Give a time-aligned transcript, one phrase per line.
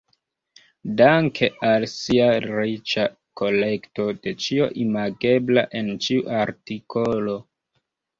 [0.99, 3.03] Danke al sia riĉa
[3.41, 7.37] kolekto de ĉio imagebla en ĉiu artikolo.